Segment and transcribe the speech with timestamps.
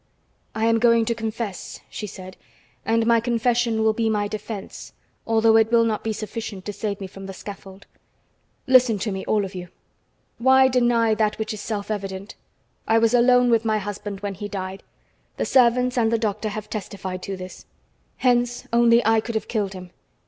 [0.55, 2.35] "I am going to confess," she said,
[2.87, 4.93] "and my confession will be my defense,
[5.27, 7.85] although it will not be sufficient to save me from the scaffold.
[8.65, 9.67] Listen to me, all of you!
[10.39, 12.33] Why deny that which is self evident?
[12.87, 14.81] I was alone with my husband when he died.
[15.37, 17.67] The servants and the doctor have testified to this.
[18.17, 19.91] Hence, only I could have killed him.